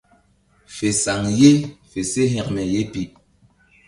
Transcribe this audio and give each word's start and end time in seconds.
Fe 0.75 0.87
saŋ 1.03 1.21
ye 1.39 1.49
fe 1.89 1.99
se 2.11 2.21
hekme 2.33 2.63
ye 2.73 2.81
pi. 2.91 3.01